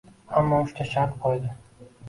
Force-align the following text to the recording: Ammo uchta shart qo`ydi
Ammo 0.39 0.61
uchta 0.69 0.87
shart 0.95 1.15
qo`ydi 1.27 1.55